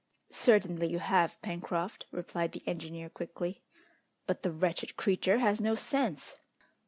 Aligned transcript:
"Certainly 0.31 0.87
you 0.87 0.97
have, 0.97 1.39
Pencroft," 1.43 2.07
replied 2.11 2.53
the 2.53 2.67
engineer 2.67 3.07
quickly. 3.07 3.61
"But 4.25 4.41
the 4.41 4.49
wretched 4.51 4.95
creature 4.97 5.37
has 5.37 5.61
no 5.61 5.75
sense!" 5.75 6.35